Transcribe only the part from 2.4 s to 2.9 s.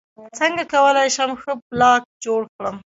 کړم